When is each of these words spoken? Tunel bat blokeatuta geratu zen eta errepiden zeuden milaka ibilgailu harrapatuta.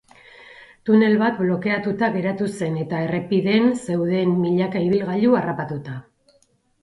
Tunel 0.89 1.17
bat 1.23 1.35
blokeatuta 1.41 2.07
geratu 2.15 2.47
zen 2.59 2.79
eta 2.85 3.01
errepiden 3.09 3.69
zeuden 3.83 4.33
milaka 4.47 4.81
ibilgailu 4.87 5.37
harrapatuta. 5.41 5.99